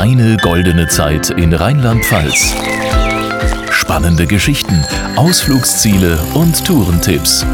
Deine 0.00 0.36
goldene 0.36 0.86
Zeit 0.86 1.30
in 1.30 1.52
Rheinland-Pfalz. 1.52 2.54
Spannende 3.72 4.28
Geschichten, 4.28 4.84
Ausflugsziele 5.16 6.20
und 6.34 6.64
Tourentipps. 6.64 7.44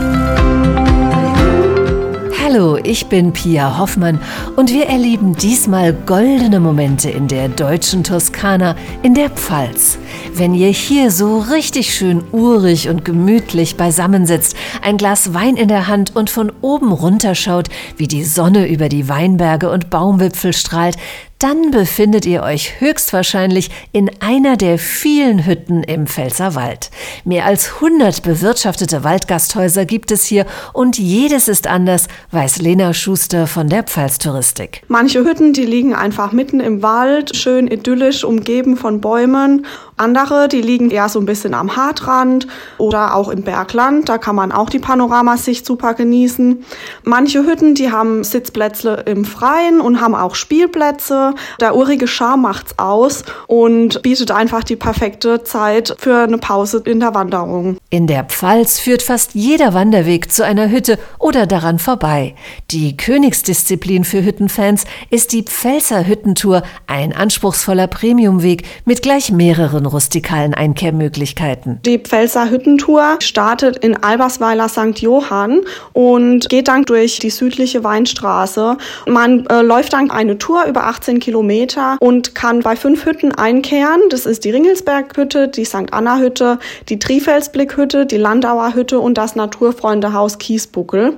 Hallo, 2.45 2.77
ich 2.77 3.07
bin 3.07 3.33
Pia 3.33 3.79
Hoffmann 3.79 4.21
und 4.57 4.71
wir 4.71 4.89
erleben 4.89 5.35
diesmal 5.35 5.95
goldene 5.95 6.61
Momente 6.61 7.09
in 7.09 7.29
der 7.29 7.49
deutschen 7.49 8.05
Toskana 8.05 8.77
in 9.03 9.15
der 9.15 9.31
Pfalz. 9.31 9.97
Wenn 10.35 10.53
ihr 10.53 10.69
hier 10.69 11.11
so 11.11 11.39
richtig 11.39 11.95
schön 11.95 12.23
urig 12.31 12.91
und 12.91 13.07
gemütlich 13.07 13.77
beisammensitzt, 13.77 14.55
ein 14.83 14.99
Glas 14.99 15.33
Wein 15.33 15.57
in 15.57 15.69
der 15.69 15.89
Hand 15.89 16.15
und 16.15 16.29
von 16.29 16.53
oben 16.61 16.93
runterschaut, 16.93 17.69
wie 17.97 18.07
die 18.07 18.23
Sonne 18.23 18.69
über 18.69 18.91
die 18.91 19.09
Weinberge 19.09 19.71
und 19.71 19.89
Baumwipfel 19.89 20.53
strahlt, 20.53 20.97
dann 21.45 21.71
befindet 21.73 22.25
ihr 22.25 22.43
euch 22.43 22.81
höchstwahrscheinlich 22.81 23.69
in 23.93 24.11
einer 24.21 24.57
der 24.57 24.79
vielen 24.79 25.45
Hütten 25.45 25.83
im 25.83 26.07
Pfälzerwald. 26.07 26.91
Mehr 27.27 27.45
als 27.45 27.75
100 27.83 28.23
bewirtschaftete 28.23 29.05
Waldgasthäuser 29.05 29.85
gibt 29.85 30.11
es 30.11 30.25
hier 30.25 30.47
und 30.73 30.97
jedes 30.97 31.49
ist 31.49 31.67
anders, 31.67 32.09
weiß 32.31 32.63
Lena 32.63 32.95
Schuster 32.95 33.47
von 33.47 33.69
der 33.69 33.83
Pfalztouristik. 33.83 34.85
Manche 34.89 35.23
Hütten, 35.23 35.53
die 35.53 35.67
liegen 35.67 35.95
einfach 35.95 36.33
mitten 36.33 36.61
im 36.61 36.83
Wald, 36.83 37.37
schön 37.37 37.67
idyllisch 37.67 38.25
umgeben 38.25 38.79
von 38.79 39.03
Bäumen. 39.03 39.67
Andere, 39.97 40.49
die 40.49 40.61
liegen 40.61 40.91
eher 40.91 41.09
so 41.09 41.21
ein 41.21 41.27
bisschen 41.27 41.55
am 41.55 41.77
Hartrand 41.77 42.49
oder 42.79 43.15
auch 43.15 43.29
im 43.29 43.43
Bergland. 43.43 44.09
Da 44.09 44.19
kann 44.19 44.35
man 44.35 44.51
auch 44.51 44.69
die 44.69 44.81
Panoramasicht 44.81 45.65
super 45.65 45.95
genießen. 45.95 46.65
Manche 47.05 47.45
Hütten, 47.45 47.77
die 47.77 47.93
haben 47.93 48.25
Sitzplätze 48.25 49.05
im 49.07 49.25
Freien 49.25 49.81
und 49.81 50.01
haben 50.01 50.17
auch 50.17 50.35
Spielplätze. 50.35 51.35
Der 51.61 51.77
urige 51.77 52.09
Charme 52.09 52.43
macht's 52.43 52.79
aus 52.79 53.23
und 53.47 54.03
bietet 54.03 54.33
einfach 54.33 54.65
die 54.65 54.77
perfekte 54.77 55.45
Zeit 55.45 55.95
für 55.99 56.25
eine 56.25 56.39
Pause 56.39 56.83
in 56.85 56.99
der 56.99 57.15
Wanderung. 57.15 57.79
In 57.91 58.09
der 58.09 58.25
Pfalz 58.25 58.81
führt 58.81 59.03
fast 59.03 59.35
jeder 59.35 59.75
Wanderweg 59.75 60.33
zu 60.33 60.45
einer 60.45 60.71
Hütte 60.71 60.99
oder 61.21 61.47
daran 61.47 61.79
vorbei. 61.79 62.35
Die 62.73 62.97
Königsdisziplin 62.97 64.03
für 64.03 64.25
Hüttenfans 64.25 64.85
ist 65.11 65.33
die 65.33 65.43
Pfälzer 65.43 66.07
Hüttentour, 66.07 66.65
ein 66.89 67.13
anspruchsvoller 67.13 67.87
Premiumweg 67.87 68.65
mit 68.85 69.03
gleich 69.03 69.31
mehreren 69.31 69.84
rustikalen 69.87 70.55
Einkehrmöglichkeiten. 70.55 71.81
Die 71.85 71.99
Pfälzer 71.99 72.51
Hüttentour 72.51 73.17
startet 73.21 73.79
in 73.79 74.03
Albersweiler 74.03 74.69
St. 74.69 74.99
Johann 74.99 75.61
und 75.93 76.49
geht 76.49 76.69
dann 76.69 76.85
durch 76.85 77.19
die 77.19 77.31
südliche 77.31 77.85
Weinstraße. 77.85 78.77
Man 79.07 79.47
äh, 79.47 79.63
läuft 79.63 79.93
dann 79.93 80.11
eine 80.11 80.39
Tour 80.39 80.65
über 80.67 80.85
18 80.87 81.21
Kilometer 81.21 81.97
und 82.01 82.35
kann 82.35 82.61
bei 82.61 82.77
fünf 82.77 83.05
Hütten 83.05 83.33
einkehren. 83.35 84.01
Das 84.11 84.27
ist 84.27 84.45
die 84.45 84.51
Ringelsberghütte, 84.51 85.49
die 85.49 85.65
St. 85.65 85.93
Anna 85.93 86.19
Hütte, 86.19 86.59
die 86.89 86.99
Trifelsblickhütte, 86.99 88.07
die 88.07 88.17
Landauer 88.17 88.75
Hütte 88.75 89.01
und 89.01 89.19
das 89.19 89.37
Naturfreundehaus 89.37 90.39
Kiesbuckel. 90.39 91.15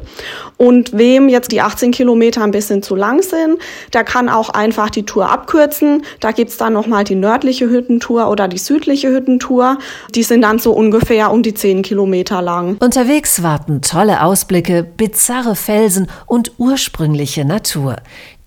Und 0.56 0.96
wem 0.96 1.28
jetzt 1.28 1.52
die 1.52 1.60
18 1.60 1.90
Kilometer 1.92 2.42
ein 2.42 2.50
bisschen 2.50 2.82
zu 2.82 2.96
lang 2.96 3.22
sind, 3.22 3.58
der 3.92 4.04
kann 4.04 4.28
auch 4.28 4.50
einfach 4.50 4.90
die 4.90 5.04
Tour 5.04 5.30
abkürzen. 5.30 6.04
Da 6.20 6.32
gibt's 6.32 6.56
dann 6.56 6.72
nochmal 6.72 7.04
die 7.04 7.14
nördliche 7.14 7.68
Hüttentour 7.68 8.30
oder 8.30 8.48
die 8.48 8.55
südliche 8.62 9.10
Hüttentour. 9.10 9.78
Die 10.14 10.22
sind 10.22 10.42
dann 10.42 10.58
so 10.58 10.72
ungefähr 10.72 11.30
um 11.32 11.42
die 11.42 11.54
10 11.54 11.82
Kilometer 11.82 12.42
lang. 12.42 12.76
Unterwegs 12.80 13.42
warten 13.42 13.82
tolle 13.82 14.22
Ausblicke, 14.22 14.82
bizarre 14.84 15.56
Felsen 15.56 16.08
und 16.26 16.52
ursprüngliche 16.58 17.44
Natur. 17.44 17.96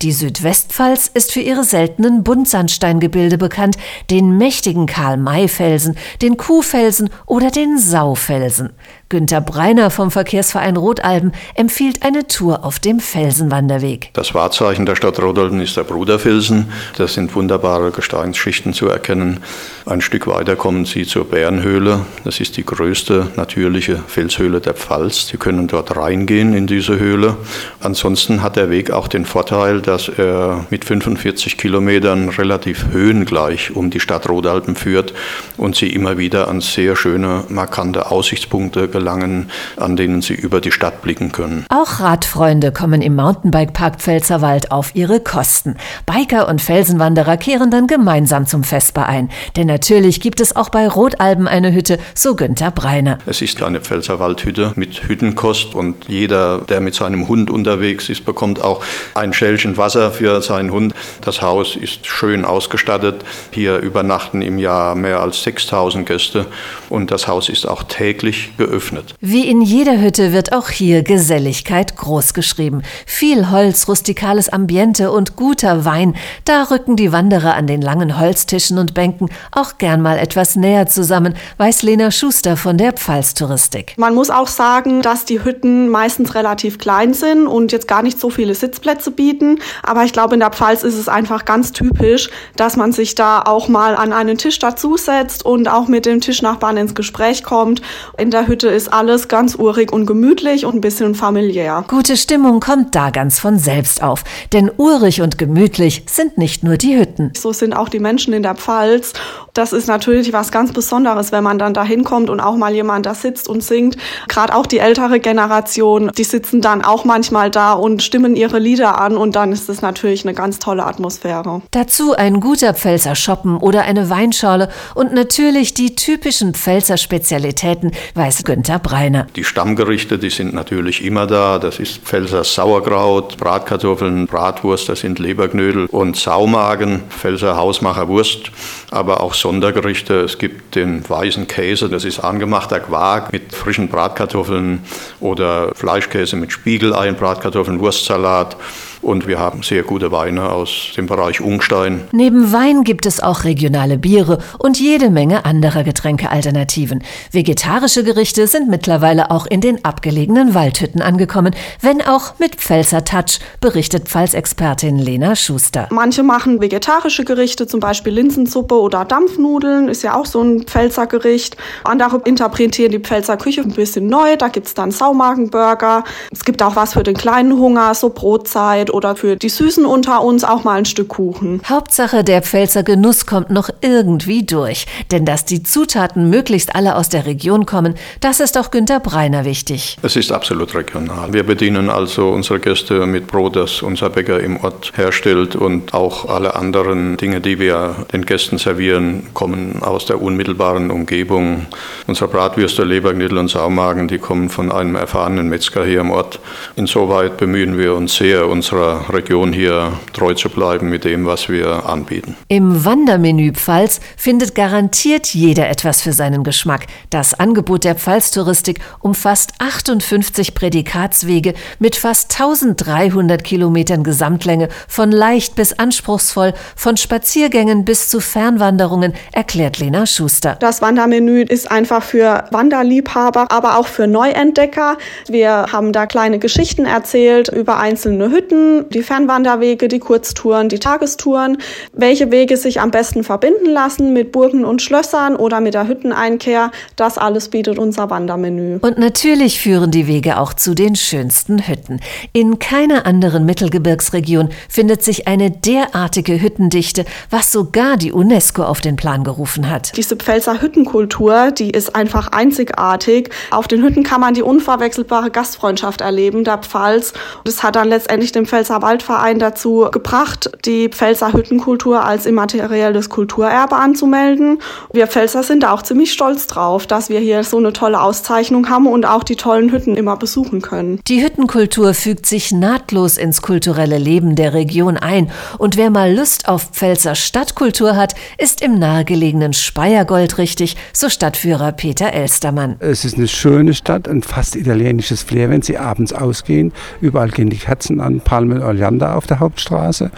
Die 0.02 0.14
Südwestpfalz 0.14 1.11
ist 1.14 1.33
für 1.33 1.42
ihre 1.42 1.66
seltenen 1.66 2.23
Buntsandsteingebilde 2.23 3.38
bekannt, 3.38 3.75
den 4.09 4.38
mächtigen 4.38 4.86
Karl-May-Felsen, 4.86 5.97
den 6.22 6.38
Kuhfelsen 6.38 7.09
oder 7.25 7.52
den 7.52 7.78
Saufelsen. 7.78 8.70
Günter 9.10 9.42
Breiner 9.42 9.89
vom 9.89 10.10
Verkehrsverein 10.11 10.77
Rotalben 10.77 11.33
empfiehlt 11.55 12.04
eine 12.04 12.27
Tour 12.27 12.64
auf 12.64 12.80
dem 12.80 12.99
Felsenwanderweg. 12.99 14.11
Das 14.14 14.33
Wahrzeichen 14.36 14.86
der 14.86 14.95
Stadt 14.95 15.20
Rotalben 15.20 15.60
ist 15.60 15.76
der 15.76 15.83
Bruderfelsen. 15.83 16.71
Das 16.95 17.16
sind 17.16 17.36
wunderbare 17.36 17.92
Gesteinsschichten 17.92 18.71
zu 18.71 18.87
erkennen. 18.87 19.42
Ein 19.86 19.99
Stück 20.02 20.27
weiter 20.27 20.55
kommen 20.55 20.86
Sie 20.86 21.08
zur 21.08 21.26
Bärenhöhle. 21.26 22.05
Das 22.23 22.39
ist 22.39 22.55
die 22.55 22.64
größte 22.64 23.31
natürliche 23.36 24.02
Felshöhle 24.08 24.61
der 24.61 24.76
Pfalz. 24.76 25.27
Sie 25.27 25.37
können 25.37 25.67
dort 25.67 25.98
reingehen 25.98 26.54
in 26.54 26.67
diese 26.67 26.99
Höhle. 26.99 27.36
Ansonsten 27.81 28.43
hat 28.43 28.55
der 28.55 28.70
Weg 28.70 28.92
auch 28.92 29.08
den 29.08 29.26
Vorteil, 29.26 29.81
dass 29.89 30.08
er 30.08 30.67
mit 30.70 30.86
45 30.86 31.58
Kilometern 31.58 32.30
relativ 32.30 32.92
höhengleich 32.92 33.76
um 33.76 33.89
die 33.89 34.00
Stadt 34.00 34.30
Rodalben 34.30 34.76
führt 34.76 35.16
und 35.58 35.76
Sie 35.76 35.88
immer 35.88 36.20
wieder 36.20 36.48
an 36.48 36.61
sehr 36.61 36.95
schöne, 36.95 37.45
markante 37.50 38.11
Aussichtspunkte 38.11 38.88
gelangen, 38.88 39.49
an 39.78 39.95
denen 39.95 40.22
Sie 40.22 40.36
über 40.36 40.61
die 40.61 40.72
Stadt 40.72 41.02
blicken 41.02 41.32
können. 41.32 41.66
Auch 41.70 42.02
Radfreunde 42.02 42.72
kommen 42.72 43.02
im 43.02 43.16
Mountainbike-Park 43.16 43.99
Pfälzerwald 43.99 44.72
auf 44.72 44.94
ihre 44.94 45.22
Kosten. 45.22 45.76
Biker 46.05 46.48
und 46.48 46.61
Felsenwanderer 46.61 47.38
kehren 47.38 47.72
dann 47.72 47.88
gemeinsam 47.88 48.45
zum 48.45 48.64
Vesper 48.64 49.08
ein. 49.08 49.32
Denn 49.55 49.66
natürlich 49.66 50.22
gibt 50.22 50.39
es 50.39 50.55
auch 50.55 50.70
bei 50.70 50.88
Rotalben 50.88 51.48
eine 51.48 51.73
Hütte, 51.73 51.98
so 52.14 52.36
Günther 52.36 52.70
Breiner. 52.70 53.17
Es 53.26 53.42
ist 53.42 53.64
eine 53.64 53.82
Pfälzerwaldhütte 53.82 54.73
mit 54.76 55.08
Hüttenkost 55.08 55.73
und 55.73 56.08
jeder, 56.08 56.60
der 56.60 56.80
mit 56.80 56.94
seinem 56.94 57.28
Hund 57.28 57.49
unterwegs 57.49 58.08
ist, 58.10 58.23
bekommt 58.23 58.64
auch 58.64 58.83
ein 59.16 59.33
Schälchen 59.33 59.79
Wasser 59.80 60.12
für 60.12 60.42
seinen 60.44 60.72
Hund. 60.72 60.94
Das 61.22 61.42
Haus 61.42 61.76
ist 61.76 62.06
schön 62.06 62.45
ausgestattet. 62.45 63.23
Hier 63.50 63.78
übernachten 63.78 64.44
im 64.44 64.60
Jahr 64.60 64.94
mehr 64.94 65.22
als 65.22 65.42
6000 65.42 66.06
Gäste 66.06 66.45
und 66.90 67.10
das 67.10 67.28
Haus 67.28 67.50
ist 67.50 67.67
auch 67.67 67.84
täglich 67.84 68.56
geöffnet. 68.58 69.16
Wie 69.20 69.48
in 69.48 69.62
jeder 69.62 70.00
Hütte 70.00 70.34
wird 70.34 70.54
auch 70.54 70.70
hier 70.70 71.02
Geselligkeit 71.02 71.95
großgeschrieben. 71.95 72.84
Viel 73.08 73.50
Holz, 73.50 73.88
rustikales 73.88 74.50
Ambiente 74.50 75.12
und 75.12 75.36
guter 75.36 75.86
Wein. 75.86 76.16
Da 76.46 76.64
rücken 76.64 76.96
die 76.96 77.11
Wanderer 77.11 77.56
an 77.56 77.66
den 77.66 77.82
langen 77.82 78.20
Holztischen 78.20 78.78
und 78.78 78.94
Bänken 78.94 79.30
auch 79.52 79.78
gern 79.78 80.02
mal 80.02 80.17
etwas 80.17 80.56
näher 80.56 80.88
zusammen, 80.88 81.36
weiß 81.58 81.84
Lena 81.84 82.11
Schuster 82.11 82.58
von 82.58 82.78
der 82.78 82.94
Pfalztouristik. 82.94 83.94
Man 83.98 84.14
muss 84.14 84.30
auch 84.30 84.48
sagen, 84.48 85.02
dass 85.02 85.26
die 85.26 85.44
Hütten 85.44 85.90
meistens 85.90 86.36
relativ 86.36 86.78
klein 86.78 87.14
sind 87.14 87.48
und 87.48 87.72
jetzt 87.72 87.88
gar 87.88 88.04
nicht 88.04 88.20
so 88.20 88.30
viele 88.30 88.54
Sitzplätze 88.54 89.11
bieten. 89.11 89.60
Aber 89.83 90.03
ich 90.03 90.13
glaube, 90.13 90.33
in 90.33 90.39
der 90.39 90.52
Pfalz 90.52 90.83
ist 90.83 90.95
es 90.95 91.07
einfach 91.07 91.45
ganz 91.45 91.71
typisch, 91.71 92.30
dass 92.55 92.75
man 92.75 92.91
sich 92.91 93.15
da 93.15 93.41
auch 93.41 93.67
mal 93.67 93.95
an 93.95 94.13
einen 94.13 94.37
Tisch 94.37 94.59
dazusetzt 94.59 95.45
und 95.45 95.67
auch 95.67 95.87
mit 95.87 96.05
dem 96.05 96.21
Tischnachbarn 96.21 96.77
ins 96.77 96.95
Gespräch 96.95 97.43
kommt. 97.43 97.81
In 98.17 98.31
der 98.31 98.47
Hütte 98.47 98.67
ist 98.67 98.91
alles 98.91 99.27
ganz 99.27 99.55
urig 99.55 99.91
und 99.91 100.05
gemütlich 100.05 100.65
und 100.65 100.75
ein 100.75 100.81
bisschen 100.81 101.15
familiär. 101.15 101.83
Gute 101.87 102.17
Stimmung 102.17 102.59
kommt 102.59 102.95
da 102.95 103.09
ganz 103.09 103.39
von 103.39 103.57
selbst 103.59 104.02
auf. 104.02 104.23
Denn 104.53 104.71
urig 104.77 105.21
und 105.21 105.37
gemütlich 105.37 106.03
sind 106.07 106.37
nicht 106.37 106.63
nur 106.63 106.77
die 106.77 106.97
Hütten. 106.97 107.31
So 107.37 107.53
sind 107.53 107.73
auch 107.73 107.89
die 107.89 107.99
Menschen 107.99 108.33
in 108.33 108.43
der 108.43 108.55
Pfalz. 108.55 109.13
Das 109.59 109.73
ist 109.73 109.89
natürlich 109.89 110.31
was 110.31 110.53
ganz 110.53 110.71
Besonderes, 110.71 111.33
wenn 111.33 111.43
man 111.43 111.59
dann 111.59 111.73
da 111.73 111.83
hinkommt 111.83 112.30
und 112.30 112.39
auch 112.39 112.55
mal 112.55 112.73
jemand 112.73 113.05
da 113.05 113.14
sitzt 113.14 113.49
und 113.49 113.61
singt. 113.61 113.97
Gerade 114.30 114.55
auch 114.55 114.65
die 114.65 114.77
ältere 114.77 115.20
Generation, 115.20 116.11
die 116.17 116.23
sitzen 116.23 116.61
dann 116.61 116.81
auch 116.81 117.03
manchmal 117.03 117.52
da 117.52 117.73
und 117.73 118.02
stimmen 118.02 118.37
ihre 118.37 118.58
Lieder 118.58 119.02
an 119.02 119.17
und 119.17 119.36
dann 119.36 119.52
ist 119.52 119.67
es 119.67 119.81
natürlich 119.81 120.23
eine 120.23 120.33
ganz 120.33 120.59
tolle 120.59 120.86
Atmosphäre. 120.86 121.61
Dazu 121.71 122.14
ein 122.14 122.39
guter 122.39 122.73
Pfälzer 122.73 123.15
Shoppen 123.15 123.58
oder 123.58 123.81
eine 123.81 124.09
Weinschorle 124.09 124.69
und 124.95 125.14
natürlich 125.14 125.73
die 125.73 125.93
typischen 125.93 126.53
Pfälzer 126.53 126.95
Spezialitäten, 126.95 127.92
weiß 128.15 128.45
Günther 128.45 128.80
Breiner. 128.80 129.27
Die 129.36 129.44
Stammgerichte, 129.44 130.18
die 130.18 130.30
sind 130.30 130.53
natürlich 130.53 131.03
immer 131.03 131.27
da. 131.27 131.59
Das 131.59 131.80
ist 131.80 131.98
Pfälzer 131.98 132.45
Sauerkraut, 132.45 133.36
Bratkartoffeln, 133.36 134.25
Bratwurst, 134.25 134.88
das 134.88 135.01
sind 135.01 135.19
Leberknödel 135.19 135.88
und 135.88 136.15
Saumagen, 136.15 137.01
Pfälzer 137.10 137.57
Hausmacherwurst, 137.57 138.51
aber 138.92 139.19
auch 139.19 139.34
Sondergerichte. 139.50 140.19
Es 140.22 140.38
gibt 140.38 140.75
den 140.75 141.10
weißen 141.10 141.48
Käse, 141.48 141.90
das 141.90 142.06
ist 142.06 142.19
angemachter 142.19 142.80
Quark 142.80 143.34
mit 143.34 143.51
frischen 143.51 143.88
Bratkartoffeln 143.88 144.84
oder 145.19 145.74
Fleischkäse 145.74 146.36
mit 146.36 146.51
Spiegelei, 146.51 147.12
Bratkartoffeln, 147.13 147.80
Wurstsalat. 147.80 148.57
Und 149.01 149.28
wir 149.28 149.40
haben 149.40 149.63
sehr 149.63 149.84
gute 149.84 150.12
Weine 150.12 150.51
aus 150.51 150.92
dem 150.98 151.07
Bereich 151.07 151.40
Ungstein. 151.40 152.01
Neben 152.12 152.51
Wein 152.51 152.84
gibt 152.84 153.06
es 153.06 153.24
auch 153.24 153.46
regionale 153.46 153.98
Biere 153.98 154.40
und 154.57 154.80
jede 154.80 155.10
Menge 155.10 155.46
anderer 155.46 155.84
Getränkealternativen. 155.84 157.01
Vegetarische 157.31 158.04
Gerichte 158.04 158.46
sind 158.48 158.69
mittlerweile 158.69 159.31
auch 159.31 159.46
in 159.46 159.62
den 159.62 159.86
abgelegenen 159.86 160.54
Waldhütten 160.54 161.01
angekommen, 161.01 161.56
wenn 161.81 162.01
auch 162.01 162.38
mit 162.40 162.56
Pfälzer 162.56 163.06
Touch, 163.06 163.40
berichtet 163.62 164.10
Pfalzexpertin 164.10 164.98
Lena 164.98 165.36
Schuster. 165.36 165.88
Manche 165.92 166.24
machen 166.24 166.60
vegetarische 166.60 167.24
Gerichte, 167.24 167.68
zum 167.68 167.80
Beispiel 167.80 168.13
Linsensuppe 168.13 168.75
oder 168.75 169.06
Dampfnudeln, 169.06 169.88
ist 169.88 170.04
ja 170.04 170.16
auch 170.16 170.25
so 170.25 170.42
ein 170.42 170.63
Pfälzer 170.63 171.07
Gericht. 171.07 171.56
Andere 171.86 172.22
interpretieren 172.25 172.92
die 172.92 173.00
Pfälzer 173.00 173.38
Küche 173.38 173.62
ein 173.62 173.72
bisschen 173.72 174.07
neu, 174.07 174.36
da 174.36 174.50
gibt's 174.50 174.74
dann 174.74 174.92
Saumagenburger. 174.92 176.04
Es 176.31 176.44
gibt 176.44 176.62
auch 176.62 176.75
was 176.75 176.94
für 176.94 177.04
den 177.04 177.16
kleinen 177.16 177.54
Hunger, 177.54 177.96
so 177.96 178.10
Brotzeit 178.10 178.88
Brot 178.89 178.94
oder 178.94 179.15
für 179.15 179.36
die 179.36 179.50
Süßen 179.50 179.86
unter 179.86 180.21
uns 180.24 180.44
auch 180.44 180.63
mal 180.63 180.77
ein 180.77 180.86
Stück 180.86 181.09
Kuchen. 181.09 181.62
Hauptsache, 181.68 182.24
der 182.24 182.41
Pfälzer 182.41 182.83
Genuss 182.83 183.25
kommt 183.25 183.50
noch 183.50 183.69
irgendwie 183.81 184.44
durch. 184.44 184.86
Denn 185.12 185.25
dass 185.25 185.45
die 185.45 185.63
Zutaten 185.63 186.30
möglichst 186.30 186.75
alle 186.75 186.95
aus 186.95 187.09
der 187.09 187.25
Region 187.25 187.65
kommen, 187.65 187.95
das 188.21 188.39
ist 188.39 188.57
auch 188.57 188.71
Günter 188.71 189.00
Breiner 189.00 189.45
wichtig. 189.45 189.97
Es 190.01 190.15
ist 190.15 190.31
absolut 190.31 190.75
regional. 190.75 191.33
Wir 191.33 191.44
bedienen 191.44 191.89
also 191.89 192.30
unsere 192.30 192.59
Gäste 192.59 193.06
mit 193.06 193.27
Brot, 193.27 193.56
das 193.56 193.81
unser 193.81 194.09
Bäcker 194.09 194.39
im 194.39 194.57
Ort 194.63 194.91
herstellt 194.95 195.56
und 195.56 195.94
auch 195.94 196.30
alle 196.30 196.56
anderen 196.56 197.18
Dinge, 197.18 197.41
die 197.41 197.59
wir 197.59 197.95
den 198.13 198.25
Gästen 198.25 198.57
servieren, 198.57 199.27
kommen 199.33 199.81
aus 199.81 200.06
der 200.06 200.21
unmittelbaren 200.21 200.91
Umgebung. 200.91 201.65
Unsere 202.07 202.30
Bratwürste, 202.30 202.83
Leberknödel 202.83 203.38
und 203.38 203.50
Saumagen, 203.50 204.07
die 204.07 204.19
kommen 204.19 204.50
von 204.50 204.71
einem 204.71 204.95
erfahrenen 204.95 205.50
Metzger 205.50 205.86
hier 205.86 206.01
im 206.01 206.12
Ort. 206.12 206.39
Insoweit 206.75 207.38
bemühen 207.38 207.77
wir 207.77 207.95
uns 207.95 208.15
sehr, 208.15 208.47
unserer 208.80 209.14
Region 209.14 209.52
hier 209.52 209.94
treu 210.14 210.34
zu 210.34 210.50
bleiben 210.50 210.90
mit 210.90 211.04
dem, 211.04 211.26
was 211.26 211.50
wir 211.50 211.86
anbieten. 211.86 212.36
Im 212.48 212.86
Wandermenü 212.86 213.52
Pfalz 213.54 214.00
findet 214.16 214.56
garantiert 214.56 215.28
jeder 215.28 215.70
etwas 215.70 216.02
für 216.02 216.14
seinen 216.14 216.44
Geschmack. 216.44 216.88
Das 217.10 217.34
Angebot 217.34 217.84
der 217.84 217.96
Pfalztouristik 217.96 218.80
umfasst 219.02 219.54
58 219.60 220.56
Prädikatswege 220.56 221.54
mit 221.80 221.96
fast 221.96 222.40
1300 222.40 223.44
Kilometern 223.44 224.04
Gesamtlänge, 224.04 224.70
von 224.88 225.12
leicht 225.12 225.56
bis 225.56 225.78
anspruchsvoll, 225.78 226.54
von 226.75 226.96
Spaziergängen 226.96 227.84
bis 227.86 228.10
zu 228.10 228.22
Fernwanderungen, 228.22 229.14
erklärt 229.34 229.80
Lena 229.80 230.06
Schuster. 230.06 230.56
Das 230.60 230.82
Wandermenü 230.82 231.42
ist 231.42 231.70
einfach 231.70 232.04
für 232.04 232.46
Wanderliebhaber, 232.52 233.52
aber 233.52 233.78
auch 233.78 233.88
für 233.88 234.08
Neuentdecker. 234.08 234.98
Wir 235.28 235.68
haben 235.72 235.92
da 235.92 236.06
kleine 236.06 236.40
Geschichten 236.40 236.86
erzählt 236.86 237.50
über 237.50 237.78
einzelne 237.78 238.32
Hütten, 238.32 238.69
die 238.89 239.04
Fernwanderwege, 239.04 239.88
die 239.88 240.00
Kurztouren, 240.00 240.69
die 240.69 240.80
Tagestouren, 240.80 241.57
welche 241.94 242.31
Wege 242.31 242.57
sich 242.57 242.80
am 242.80 242.92
besten 242.92 243.24
verbinden 243.24 243.69
lassen 243.69 244.13
mit 244.13 244.31
Burgen 244.31 244.66
und 244.66 244.81
Schlössern 244.81 245.36
oder 245.36 245.60
mit 245.60 245.74
der 245.74 245.88
Hütteneinkehr. 245.88 246.71
Das 246.95 247.18
alles 247.18 247.50
bietet 247.50 247.77
unser 247.80 248.10
Wandermenü. 248.10 248.80
Und 248.81 248.98
natürlich 248.98 249.60
führen 249.60 249.92
die 249.92 250.07
Wege 250.07 250.38
auch 250.38 250.54
zu 250.54 250.74
den 250.74 250.95
schönsten 250.95 251.68
Hütten. 251.68 252.00
In 252.33 252.60
keiner 252.60 253.06
anderen 253.06 253.45
Mittelgebirgsregion 253.45 254.50
findet 254.69 255.04
sich 255.04 255.27
eine 255.27 255.51
derartige 255.51 256.42
Hüttendichte, 256.42 257.06
was 257.30 257.51
sogar 257.51 257.98
die 257.98 258.12
UNESCO 258.12 258.63
auf 258.63 258.81
den 258.81 258.95
Plan 258.95 259.24
gerufen 259.24 259.69
hat. 259.69 259.95
Diese 259.98 260.15
Pfälzer 260.15 260.62
Hüttenkultur, 260.62 261.51
die 261.51 261.72
ist 261.72 261.95
einfach 261.95 262.31
einzigartig. 262.31 263.30
Auf 263.51 263.68
den 263.68 263.83
Hütten 263.83 264.04
kann 264.04 264.22
man 264.22 264.33
die 264.33 264.44
unverwechselbare 264.44 265.31
Gastfreundschaft 265.31 266.01
erleben, 266.01 266.44
der 266.44 266.57
Pfalz. 266.60 267.13
Das 267.44 267.63
hat 267.63 267.75
dann 267.75 267.89
letztendlich 267.89 268.31
den 268.31 268.45
Pfälzer 268.45 268.59
Waldverein 268.68 269.40
dazu 269.40 269.88
gebracht, 269.92 270.52
die 270.66 270.90
Pfälzer 270.90 271.34
Hüttenkultur 271.34 272.04
als 272.04 272.26
immaterielles 272.26 273.10
Kulturerbe 273.10 273.76
anzumelden. 273.76 274.62
Wir 274.92 275.08
Pfälzer 275.08 275.44
sind 275.44 275.64
da 275.64 275.72
auch 275.72 275.82
ziemlich 275.82 276.12
stolz 276.12 276.48
drauf, 276.48 276.86
dass 276.88 277.10
wir 277.10 277.20
hier 277.20 277.44
so 277.44 277.58
eine 277.58 277.74
tolle 277.74 278.02
Auszeichnung 278.02 278.70
haben 278.70 278.88
und 278.88 279.06
auch 279.06 279.24
die 279.24 279.36
tollen 279.36 279.72
Hütten 279.72 279.96
immer 279.96 280.18
besuchen 280.18 280.62
können. 280.62 281.00
Die 281.08 281.24
Hüttenkultur 281.24 281.94
fügt 281.94 282.26
sich 282.26 282.52
nahtlos 282.52 283.18
ins 283.18 283.42
kulturelle 283.42 283.98
Leben 283.98 284.36
der 284.36 284.54
Region 284.54 284.98
ein. 284.98 285.32
Und 285.58 285.78
wer 285.78 285.90
mal 285.90 286.14
Lust 286.14 286.48
auf 286.48 286.72
Pfälzer 286.72 287.16
Stadtkultur 287.16 287.96
hat, 287.96 288.16
ist 288.38 288.62
im 288.62 288.80
nahegelegenen 288.80 289.54
Speyer 289.54 290.06
richtig, 290.38 290.76
so 290.94 291.10
Stadtführer 291.10 291.72
Peter 291.72 292.12
Elstermann. 292.12 292.76
Es 292.80 293.06
ist 293.06 293.18
eine 293.18 293.28
schöne 293.28 293.74
Stadt, 293.74 294.08
ein 294.08 294.24
fast 294.24 294.56
italienisches 294.56 295.24
Flair, 295.24 295.50
wenn 295.50 295.62
Sie 295.62 295.78
abends 295.78 296.14
ausgehen. 296.14 296.74
Überall 297.02 297.30
gehen 297.30 297.50
die 297.50 297.58
Kerzen 297.58 298.00
an, 298.00 298.20
Palmen 298.20 298.49
Oleander 298.51 299.16
auf 299.16 299.28
der 299.28 299.40
Hauptstraße. 299.40 300.12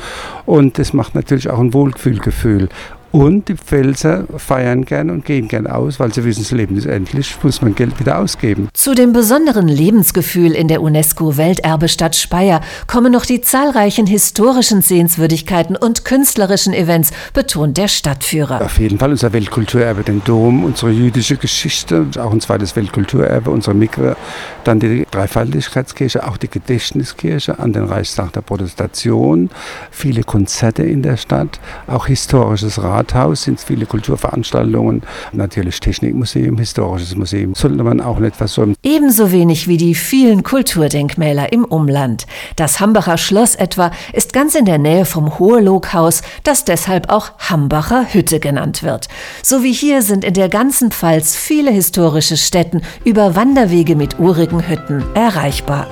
Und 0.46 0.80
das 0.80 0.94
macht 0.94 1.16
natürlich 1.16 1.50
auch 1.50 1.60
ein 1.60 1.74
Wohlfühlgefühl. 1.74 2.70
Und 3.12 3.50
die 3.50 3.56
Pfälzer 3.56 4.26
feiern 4.38 4.86
gern 4.86 5.10
und 5.10 5.26
gehen 5.26 5.50
gern 5.50 5.68
aus, 5.68 6.00
weil 6.00 6.14
sie 6.14 6.24
wissen, 6.24 6.44
das 6.44 6.52
Leben 6.52 6.78
ist 6.78 6.86
endlich, 6.86 7.36
muss 7.44 7.62
man 7.62 7.76
Geld 7.76 8.00
wieder 8.00 8.20
ausgeben. 8.20 8.70
Zu 8.74 8.96
dem 8.96 9.12
besonderen 9.12 9.68
Lebensgefühl 9.68 10.54
in 10.54 10.70
der 10.70 10.82
UNESCO-Welterbestadt 10.82 12.16
Speyer 12.16 12.62
kommen 12.88 13.12
noch 13.12 13.26
die 13.26 13.42
zahlreichen 13.42 14.08
historischen 14.08 14.82
Sehenswürdigkeiten 14.82 15.76
und 15.76 16.06
künstlerischen 16.06 16.74
Events, 16.74 17.12
betont 17.34 17.78
der 17.78 17.90
Stadtführer. 17.90 18.62
Auf 18.62 18.80
jeden 18.80 18.98
Fall 18.98 19.12
unser 19.12 19.34
Weltkulturerbe, 19.34 20.04
den 20.04 20.24
Dom, 20.24 20.64
unsere 20.64 20.92
jüdische 20.92 21.36
Geschichte, 21.36 22.06
auch 22.18 22.32
ein 22.32 22.40
zweites 22.40 22.76
Weltkulturerbe, 22.76 23.52
unsere 23.52 23.76
Mikro, 23.76 24.16
dann 24.64 24.80
die 24.80 25.06
Dreifaltigkeitskirche, 25.12 26.26
auch 26.26 26.38
die 26.38 26.50
Gedächtniskirche 26.50 27.60
an 27.60 27.74
den 27.74 27.84
Reichstag 27.84 28.32
der 28.34 28.42
Protestation, 28.42 29.50
viele 29.90 30.24
Konzerte 30.24 30.84
in 30.84 31.02
der 31.02 31.18
Stadt, 31.18 31.60
auch 31.88 32.08
historisches 32.08 32.82
Rad 32.82 33.01
Rathaus 33.02 33.44
sind 33.44 33.60
viele 33.60 33.86
Kulturveranstaltungen, 33.86 35.02
natürlich 35.34 35.80
Technikmuseum, 35.80 36.58
Historisches 36.58 37.16
Museum. 37.16 37.56
Sollte 37.56 37.84
man 37.84 38.00
auch 38.00 38.20
nicht 38.20 38.36
versäumen. 38.36 38.76
Ebenso 38.84 39.32
wenig 39.32 39.68
wie 39.68 39.78
die 39.78 39.96
vielen 39.96 40.44
Kulturdenkmäler 40.44 41.52
im 41.52 41.66
Umland. 41.66 42.28
Das 42.56 42.80
Hambacher 42.80 43.18
Schloss 43.18 43.56
etwa 43.56 43.92
ist 44.14 44.34
ganz 44.34 44.54
in 44.54 44.66
der 44.66 44.78
Nähe 44.78 45.06
vom 45.06 45.40
Hoheloghaus, 45.40 46.22
das 46.44 46.64
deshalb 46.64 47.10
auch 47.10 47.32
Hambacher 47.40 48.14
Hütte 48.14 48.40
genannt 48.40 48.84
wird. 48.84 49.08
So 49.42 49.64
wie 49.64 49.74
hier 49.74 50.04
sind 50.04 50.24
in 50.24 50.36
der 50.36 50.50
ganzen 50.50 50.92
Pfalz 50.92 51.36
viele 51.36 51.72
historische 51.72 52.38
Stätten 52.38 52.82
über 53.04 53.36
Wanderwege 53.36 53.96
mit 53.96 54.20
urigen 54.20 54.68
Hütten 54.68 55.04
erreichbar. 55.16 55.88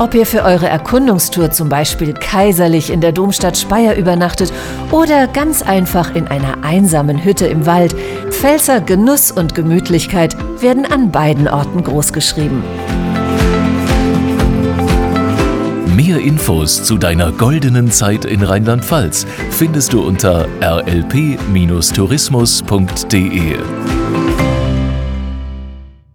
Ob 0.00 0.14
ihr 0.14 0.24
für 0.24 0.44
eure 0.44 0.66
Erkundungstour 0.66 1.50
zum 1.50 1.68
Beispiel 1.68 2.14
kaiserlich 2.14 2.90
in 2.90 3.02
der 3.02 3.12
Domstadt 3.12 3.58
Speyer 3.58 3.96
übernachtet 3.96 4.50
oder 4.90 5.26
ganz 5.26 5.60
einfach 5.60 6.14
in 6.14 6.26
einer 6.26 6.64
einsamen 6.64 7.22
Hütte 7.22 7.46
im 7.46 7.66
Wald, 7.66 7.94
Pfälzer 8.30 8.80
Genuss 8.80 9.30
und 9.30 9.54
Gemütlichkeit 9.54 10.34
werden 10.62 10.90
an 10.90 11.10
beiden 11.10 11.48
Orten 11.48 11.84
großgeschrieben. 11.84 12.62
Mehr 15.94 16.18
Infos 16.18 16.82
zu 16.82 16.96
deiner 16.96 17.30
goldenen 17.30 17.90
Zeit 17.90 18.24
in 18.24 18.42
Rheinland-Pfalz 18.42 19.26
findest 19.50 19.92
du 19.92 20.00
unter 20.00 20.48
rlp-tourismus.de. 20.62 23.58